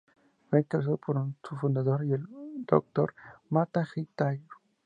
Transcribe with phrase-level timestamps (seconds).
[0.49, 2.25] Fue encabezado por su fundador, el
[2.65, 3.13] Dr.
[3.51, 4.07] Mahathir.